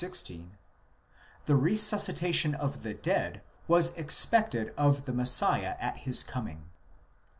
[0.03, 0.57] 16),
[1.45, 6.63] the resuscitation of the dead was expected of the Messiah at his coming.